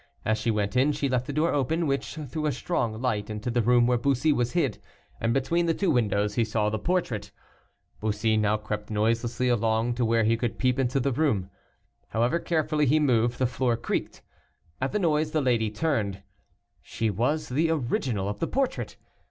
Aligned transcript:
As 0.25 0.39
she 0.39 0.49
went 0.49 0.75
in, 0.75 0.93
she 0.93 1.07
left 1.07 1.27
the 1.27 1.31
door 1.31 1.53
open, 1.53 1.85
which 1.85 2.15
threw 2.15 2.47
a 2.47 2.51
strong 2.51 2.99
light 2.99 3.29
into 3.29 3.51
the 3.51 3.61
room 3.61 3.85
where 3.85 3.99
Bussy 3.99 4.33
was 4.33 4.53
hid, 4.53 4.79
and 5.19 5.31
between 5.31 5.67
the 5.67 5.75
two 5.75 5.91
windows 5.91 6.33
he 6.33 6.43
saw 6.43 6.71
the 6.71 6.79
portrait. 6.79 7.29
Bussy 7.99 8.35
now 8.35 8.57
crept 8.57 8.89
noiselessly 8.89 9.47
along 9.47 9.93
to 9.93 10.03
where 10.03 10.23
he 10.23 10.37
could 10.37 10.57
peep 10.57 10.79
into 10.79 10.99
the 10.99 11.11
room. 11.11 11.51
However 12.07 12.39
carefully 12.39 12.87
he 12.87 12.99
moved, 12.99 13.37
the 13.37 13.45
floor 13.45 13.77
creaked. 13.77 14.23
At 14.81 14.91
the 14.91 14.97
noise 14.97 15.33
the 15.33 15.39
lady 15.41 15.69
turned, 15.69 16.23
she 16.81 17.11
was 17.11 17.49
the 17.49 17.69
original 17.69 18.27
of 18.27 18.39
the 18.39 18.47
portrait. 18.47 18.97